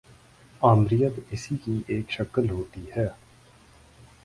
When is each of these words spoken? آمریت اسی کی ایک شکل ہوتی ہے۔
آمریت 0.61 1.19
اسی 1.31 1.55
کی 1.57 1.81
ایک 1.87 2.11
شکل 2.11 2.49
ہوتی 2.49 2.85
ہے۔ 2.97 3.07